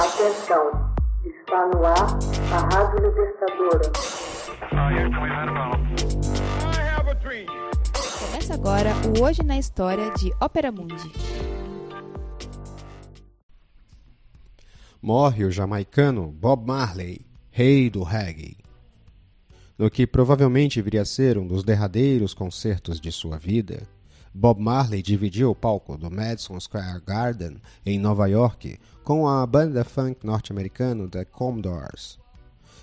Atenção, 0.00 0.94
está 1.26 1.66
no 1.66 1.84
ar 1.84 2.18
a 2.54 2.74
Rádio 2.74 3.06
Libertadora. 3.06 3.92
Começa 8.18 8.54
agora 8.54 8.94
o 9.06 9.22
Hoje 9.22 9.42
na 9.42 9.58
História 9.58 10.10
de 10.12 10.32
Ópera 10.40 10.72
Mundi. 10.72 11.12
Morre 15.02 15.44
o 15.44 15.50
jamaicano 15.50 16.32
Bob 16.32 16.66
Marley, 16.66 17.20
rei 17.50 17.90
do 17.90 18.02
reggae. 18.02 18.56
No 19.76 19.90
que 19.90 20.06
provavelmente 20.06 20.80
viria 20.80 21.02
a 21.02 21.04
ser 21.04 21.36
um 21.36 21.46
dos 21.46 21.62
derradeiros 21.62 22.32
concertos 22.32 22.98
de 22.98 23.12
sua 23.12 23.36
vida, 23.36 23.86
Bob 24.32 24.60
Marley 24.60 25.02
dividiu 25.02 25.50
o 25.50 25.56
palco 25.56 25.98
do 25.98 26.08
Madison 26.08 26.60
Square 26.60 27.02
Garden, 27.04 27.56
em 27.84 27.98
Nova 27.98 28.28
York, 28.28 28.78
com 29.02 29.26
a 29.26 29.44
banda 29.44 29.84
funk 29.84 30.24
norte-americana 30.24 31.08
The 31.08 31.24
Commodores. 31.24 32.16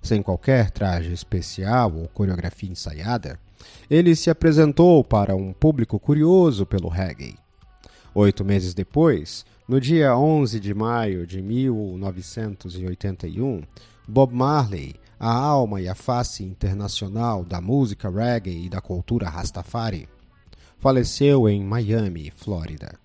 Sem 0.00 0.22
qualquer 0.22 0.70
traje 0.70 1.12
especial 1.12 1.92
ou 1.94 2.06
coreografia 2.08 2.70
ensaiada, 2.70 3.40
ele 3.90 4.14
se 4.14 4.30
apresentou 4.30 5.02
para 5.02 5.34
um 5.34 5.52
público 5.52 5.98
curioso 5.98 6.64
pelo 6.64 6.88
reggae. 6.88 7.34
Oito 8.14 8.44
meses 8.44 8.72
depois, 8.72 9.44
no 9.66 9.80
dia 9.80 10.16
11 10.16 10.60
de 10.60 10.72
maio 10.72 11.26
de 11.26 11.42
1981, 11.42 13.62
Bob 14.06 14.32
Marley, 14.32 14.94
a 15.18 15.32
alma 15.32 15.80
e 15.80 15.88
a 15.88 15.94
face 15.94 16.44
internacional 16.44 17.44
da 17.44 17.60
música 17.60 18.08
reggae 18.08 18.66
e 18.66 18.68
da 18.68 18.80
cultura 18.80 19.28
Rastafari, 19.28 20.08
faleceu 20.82 21.48
em 21.48 21.62
Miami, 21.62 22.32
Flórida. 22.34 22.98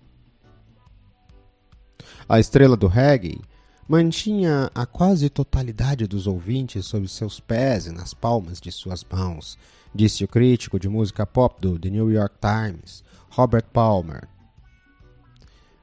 A 2.28 2.40
estrela 2.40 2.76
do 2.76 2.88
reggae 2.88 3.40
mantinha 3.88 4.68
a 4.74 4.84
quase 4.84 5.30
totalidade 5.30 6.08
dos 6.08 6.26
ouvintes 6.26 6.86
sob 6.86 7.06
seus 7.06 7.38
pés 7.38 7.86
e 7.86 7.92
nas 7.92 8.12
palmas 8.12 8.60
de 8.60 8.72
suas 8.72 9.04
mãos, 9.04 9.56
disse 9.94 10.24
o 10.24 10.28
crítico 10.28 10.76
de 10.76 10.88
música 10.88 11.24
pop 11.24 11.60
do 11.60 11.78
The 11.78 11.88
New 11.88 12.10
York 12.10 12.34
Times, 12.40 13.04
Robert 13.30 13.66
Palmer. 13.72 14.26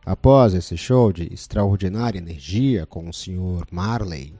Após 0.05 0.53
esse 0.53 0.75
show 0.75 1.13
de 1.13 1.33
extraordinária 1.33 2.19
energia 2.19 2.85
com 2.85 3.07
o 3.07 3.13
Sr. 3.13 3.65
Marley, 3.71 4.37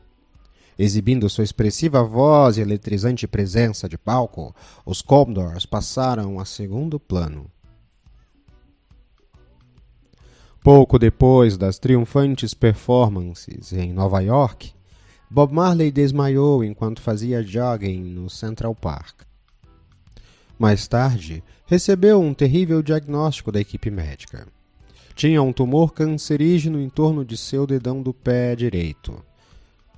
Exibindo 0.78 1.30
sua 1.30 1.46
expressiva 1.46 2.04
voz 2.04 2.58
e 2.58 2.62
eletrizante 2.62 3.26
presença 3.26 3.88
de 3.88 3.98
palco, 3.98 4.54
os 4.86 5.02
Commodores 5.02 5.66
passaram 5.66 6.38
a 6.38 6.44
segundo 6.44 7.00
plano. 7.00 7.50
Pouco 10.62 11.00
depois 11.00 11.58
das 11.58 11.80
triunfantes 11.80 12.54
performances 12.54 13.72
em 13.72 13.94
Nova 13.94 14.20
York, 14.20 14.74
Bob 15.30 15.54
Marley 15.54 15.92
desmaiou 15.92 16.64
enquanto 16.64 17.02
fazia 17.02 17.42
jogging 17.42 18.04
no 18.04 18.30
Central 18.30 18.76
Park. 18.76 19.22
Mais 20.60 20.88
tarde, 20.88 21.44
recebeu 21.66 22.20
um 22.20 22.34
terrível 22.34 22.82
diagnóstico 22.82 23.52
da 23.52 23.62
equipe 23.62 23.90
médica. 23.90 24.48
Tinha 25.16 25.42
um 25.42 25.54
tumor 25.54 25.94
cancerígeno 25.94 26.82
em 26.82 26.90
torno 26.90 27.24
de 27.24 27.38
seu 27.38 27.66
dedão 27.66 28.02
do 28.02 28.14
pé 28.14 28.56
direito 28.56 29.24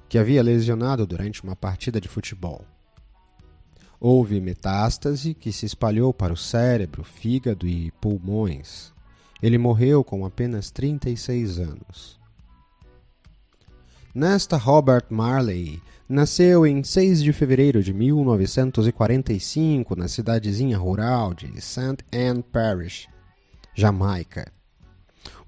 que 0.09 0.17
havia 0.17 0.41
lesionado 0.41 1.05
durante 1.05 1.43
uma 1.43 1.55
partida 1.55 1.99
de 1.99 2.07
futebol. 2.07 2.63
Houve 3.99 4.39
metástase 4.39 5.33
que 5.33 5.51
se 5.51 5.65
espalhou 5.65 6.13
para 6.13 6.31
o 6.31 6.37
cérebro, 6.37 7.03
fígado 7.03 7.67
e 7.67 7.91
pulmões. 7.99 8.93
Ele 9.41 9.57
morreu 9.57 10.03
com 10.03 10.25
apenas 10.25 10.71
36 10.71 11.59
anos. 11.59 12.17
Nesta 14.13 14.57
Robert 14.57 15.05
Marley 15.09 15.81
nasceu 16.07 16.65
em 16.65 16.83
6 16.83 17.21
de 17.21 17.33
fevereiro 17.33 17.83
de 17.83 17.93
1945 17.93 19.95
na 19.95 20.07
cidadezinha 20.07 20.77
rural 20.77 21.33
de 21.33 21.61
St. 21.61 21.97
Anne 22.11 22.43
Parish, 22.43 23.07
Jamaica. 23.75 24.56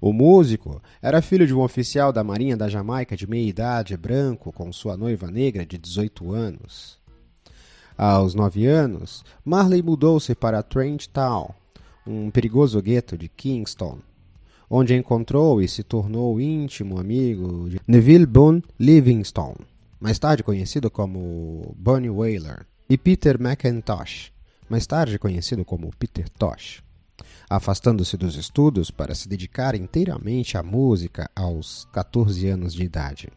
O 0.00 0.14
músico 0.14 0.80
era 1.02 1.20
filho 1.20 1.46
de 1.46 1.52
um 1.52 1.60
oficial 1.60 2.10
da 2.10 2.24
Marinha 2.24 2.56
da 2.56 2.68
Jamaica 2.68 3.14
de 3.14 3.26
meia 3.26 3.46
idade, 3.46 3.96
branco, 3.98 4.50
com 4.50 4.72
sua 4.72 4.96
noiva 4.96 5.30
negra 5.30 5.66
de 5.66 5.76
18 5.76 6.32
anos. 6.32 6.98
Aos 7.98 8.34
nove 8.34 8.66
anos, 8.66 9.22
Marley 9.44 9.82
mudou-se 9.82 10.34
para 10.34 10.62
Trent 10.62 11.06
Town, 11.08 11.50
um 12.06 12.30
perigoso 12.30 12.80
gueto 12.80 13.18
de 13.18 13.28
Kingston, 13.28 13.98
onde 14.70 14.94
encontrou 14.94 15.60
e 15.60 15.68
se 15.68 15.82
tornou 15.82 16.40
íntimo 16.40 16.98
amigo 16.98 17.68
de 17.68 17.78
Neville 17.86 18.24
Boone 18.24 18.64
Livingstone, 18.78 19.66
mais 20.00 20.18
tarde 20.18 20.42
conhecido 20.42 20.90
como 20.90 21.74
Bunny 21.76 22.08
Wailer, 22.08 22.66
e 22.88 22.96
Peter 22.96 23.36
McIntosh, 23.38 24.32
mais 24.66 24.86
tarde 24.86 25.18
conhecido 25.18 25.62
como 25.62 25.90
Peter 25.98 26.26
Tosh 26.30 26.82
afastando-se 27.48 28.16
dos 28.16 28.36
estudos 28.36 28.90
para 28.90 29.14
se 29.14 29.28
dedicar 29.28 29.74
inteiramente 29.74 30.56
à 30.56 30.62
música 30.62 31.30
aos 31.34 31.88
14 31.92 32.48
anos 32.48 32.74
de 32.74 32.82
idade. 32.82 33.28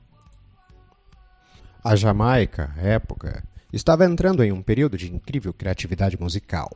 A 1.83 1.95
Jamaica, 1.95 2.73
época, 2.77 3.43
estava 3.71 4.05
entrando 4.05 4.43
em 4.43 4.51
um 4.51 4.61
período 4.61 4.97
de 4.97 5.11
incrível 5.11 5.53
criatividade 5.53 6.17
musical. 6.19 6.69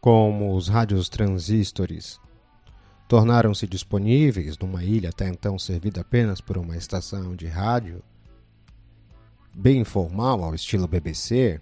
Como 0.00 0.54
os 0.54 0.68
rádios 0.68 1.08
transistores 1.08 2.20
tornaram-se 3.08 3.66
disponíveis 3.66 4.58
numa 4.58 4.84
ilha 4.84 5.10
até 5.10 5.28
então 5.28 5.58
servida 5.58 6.00
apenas 6.00 6.40
por 6.40 6.58
uma 6.58 6.76
estação 6.76 7.34
de 7.34 7.46
rádio, 7.46 8.02
bem 9.54 9.80
informal 9.80 10.42
ao 10.44 10.54
estilo 10.54 10.86
BBC, 10.86 11.60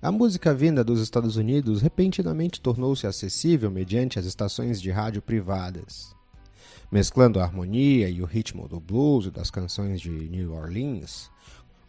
a 0.00 0.12
música 0.12 0.52
vinda 0.52 0.84
dos 0.84 1.00
Estados 1.00 1.36
Unidos 1.36 1.80
repentinamente 1.80 2.60
tornou-se 2.60 3.06
acessível 3.06 3.70
mediante 3.70 4.18
as 4.18 4.26
estações 4.26 4.80
de 4.80 4.90
rádio 4.90 5.22
privadas. 5.22 6.14
Mesclando 6.92 7.40
a 7.40 7.44
harmonia 7.44 8.08
e 8.08 8.20
o 8.20 8.26
ritmo 8.26 8.68
do 8.68 8.78
blues 8.78 9.26
e 9.26 9.30
das 9.30 9.50
canções 9.50 10.00
de 10.00 10.10
New 10.10 10.52
Orleans, 10.52 11.30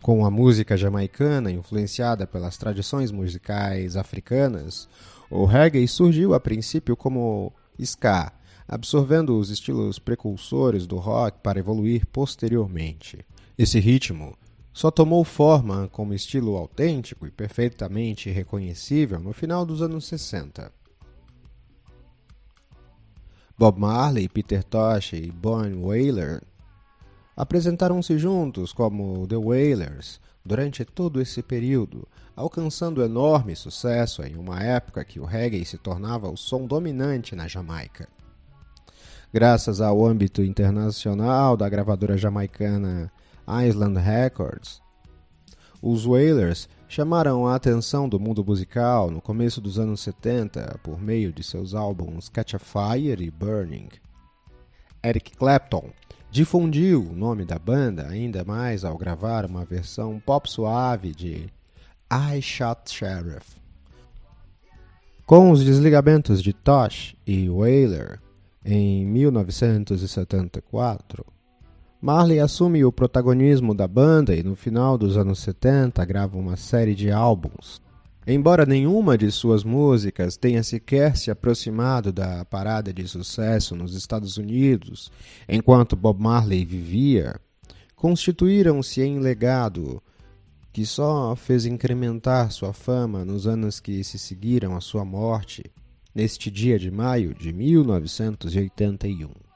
com 0.02 0.26
a 0.26 0.32
música 0.32 0.78
jamaicana 0.78 1.52
influenciada 1.52 2.26
pelas 2.26 2.58
tradições 2.58 3.12
musicais 3.12 3.98
africanas, 3.98 4.88
o 5.30 5.44
reggae 5.44 5.88
surgiu 5.88 6.34
a 6.34 6.40
princípio 6.40 6.96
como 6.96 7.52
ska, 7.78 8.32
absorvendo 8.68 9.38
os 9.38 9.50
estilos 9.50 10.00
precursores 10.00 10.88
do 10.88 10.96
rock 10.96 11.40
para 11.44 11.60
evoluir 11.60 12.06
posteriormente. 12.08 13.20
Esse 13.58 13.80
ritmo 13.80 14.38
só 14.78 14.92
tomou 14.92 15.24
forma 15.24 15.88
como 15.88 16.14
estilo 16.14 16.56
autêntico 16.56 17.26
e 17.26 17.32
perfeitamente 17.32 18.30
reconhecível 18.30 19.20
no 19.20 19.34
final 19.34 19.66
dos 19.66 19.82
anos 19.82 20.06
60. 20.06 20.72
Bob 23.58 23.80
Marley, 23.80 24.30
Peter 24.30 24.64
Tosh 24.64 25.14
e 25.14 25.32
Bonnie 25.32 25.74
Wailer 25.74 26.44
apresentaram-se 27.36 28.20
juntos 28.20 28.72
como 28.72 29.26
The 29.26 29.38
Wailers 29.38 30.22
durante 30.46 30.86
todo 30.86 31.20
esse 31.20 31.42
período, 31.42 32.08
alcançando 32.36 33.02
enorme 33.02 33.56
sucesso 33.56 34.22
em 34.22 34.36
uma 34.36 34.62
época 34.62 35.04
que 35.04 35.20
o 35.20 35.26
reggae 35.26 35.66
se 35.66 35.80
tornava 35.80 36.30
o 36.30 36.38
som 36.38 36.68
dominante 36.68 37.36
na 37.36 37.48
Jamaica. 37.48 38.08
Graças 39.34 39.82
ao 39.82 40.06
âmbito 40.06 40.44
internacional 40.44 41.58
da 41.58 41.68
gravadora 41.68 42.16
jamaicana 42.16 43.12
Island 43.48 44.00
Records. 44.00 44.82
Os 45.82 46.06
Wailers 46.06 46.68
chamaram 46.88 47.48
a 47.48 47.56
atenção 47.56 48.10
do 48.10 48.20
mundo 48.20 48.44
musical 48.44 49.12
no 49.12 49.22
começo 49.22 49.62
dos 49.62 49.78
anos 49.78 50.02
70 50.02 50.80
por 50.84 51.00
meio 51.00 51.32
de 51.32 51.44
seus 51.44 51.74
álbuns 51.74 52.30
Catch 52.30 52.56
a 52.56 52.60
Fire 52.60 53.24
e 53.24 53.32
Burning. 53.32 53.90
Eric 55.04 55.38
Clapton 55.38 55.92
difundiu 56.32 57.10
o 57.10 57.16
nome 57.16 57.46
da 57.46 57.60
banda 57.60 58.08
ainda 58.08 58.44
mais 58.44 58.84
ao 58.84 58.98
gravar 58.98 59.46
uma 59.46 59.64
versão 59.64 60.20
pop 60.20 60.50
suave 60.50 61.14
de 61.14 61.48
I 62.12 62.42
Shot 62.42 62.92
Sheriff. 62.92 63.56
Com 65.26 65.52
os 65.52 65.64
desligamentos 65.64 66.42
de 66.42 66.54
Tosh 66.54 67.16
e 67.26 67.50
Wailer 67.50 68.20
em 68.64 69.06
1974, 69.06 71.26
Marley 72.00 72.40
assume 72.40 72.86
o 72.86 72.92
protagonismo 72.92 73.74
da 73.74 73.88
banda 73.88 74.36
e 74.36 74.44
no 74.44 74.56
final 74.56 75.00
dos 75.00 75.18
anos 75.18 75.40
70 75.40 76.06
grava 76.06 76.38
uma 76.38 76.56
série 76.56 76.94
de 76.94 77.10
álbuns. 77.10 77.82
Embora 78.26 78.68
nenhuma 78.68 79.18
de 79.18 79.32
suas 79.32 79.64
músicas 79.64 80.38
tenha 80.38 80.62
sequer 80.62 81.18
se 81.18 81.32
aproximado 81.32 82.12
da 82.12 82.46
parada 82.46 82.94
de 82.94 83.08
sucesso 83.08 83.76
nos 83.76 83.96
Estados 83.96 84.38
Unidos 84.38 85.12
enquanto 85.50 85.96
Bob 85.96 86.22
Marley 86.22 86.64
vivia, 86.64 87.40
constituíram-se 87.96 89.02
em 89.02 89.18
legado 89.18 90.00
que 90.72 90.86
só 90.86 91.36
fez 91.36 91.66
incrementar 91.66 92.52
sua 92.52 92.74
fama 92.74 93.26
nos 93.26 93.48
anos 93.48 93.80
que 93.80 94.04
se 94.04 94.20
seguiram 94.20 94.76
à 94.76 94.82
sua 94.82 95.04
morte, 95.04 95.64
neste 96.14 96.52
dia 96.52 96.78
de 96.78 96.92
maio 96.92 97.34
de 97.34 97.52
1981 97.52 99.47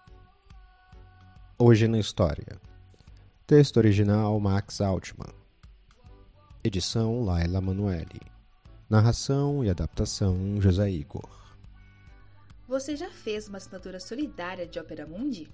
hoje 1.62 1.88
na 1.88 2.00
história. 2.00 2.60
Texto 3.46 3.78
original 3.78 4.40
Max 4.40 4.82
Altman. 4.82 5.32
Edição 6.64 7.24
Laila 7.24 7.62
Manuelle. 7.62 8.20
Narração 8.90 9.64
e 9.64 9.70
adaptação 9.70 10.60
José 10.60 10.90
Igor. 10.90 11.30
Você 12.68 12.96
já 12.96 13.12
fez 13.12 13.48
uma 13.48 13.58
assinatura 13.58 14.00
solidária 14.00 14.66
de 14.66 14.80
Opera 14.80 15.06
Mundi? 15.06 15.48